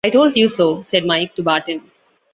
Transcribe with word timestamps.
"I 0.03 0.09
told 0.09 0.35
you 0.35 0.49
so," 0.49 0.81
said 0.81 1.05
Mike 1.05 1.35
to 1.35 1.43
Barton. 1.43 1.91